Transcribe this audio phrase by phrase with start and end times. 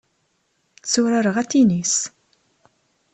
[0.81, 1.95] Tturareɣ atinis.